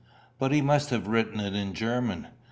"But 0.39 0.51
he 0.51 0.61
must 0.63 0.89
have 0.89 1.05
written 1.05 1.39
it 1.39 1.53
in 1.53 1.75
German. 1.75 2.25